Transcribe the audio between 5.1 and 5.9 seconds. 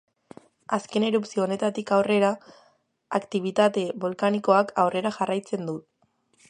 jarraitzen du.